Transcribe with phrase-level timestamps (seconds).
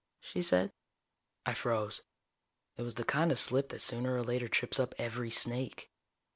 [0.19, 0.71] she said.
[1.45, 2.01] I froze.
[2.75, 5.91] It was the kind of slip that sooner or later trips up every snake.